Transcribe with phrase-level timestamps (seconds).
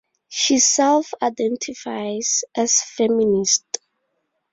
[0.29, 3.77] She self-identifies as feminist.